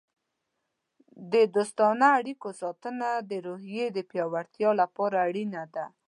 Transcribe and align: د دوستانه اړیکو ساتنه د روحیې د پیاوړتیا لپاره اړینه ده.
د 1.33 1.33
دوستانه 1.55 2.07
اړیکو 2.19 2.49
ساتنه 2.61 3.09
د 3.29 3.31
روحیې 3.47 3.85
د 3.93 3.99
پیاوړتیا 4.09 4.69
لپاره 4.81 5.15
اړینه 5.27 5.63
ده. 5.75 5.85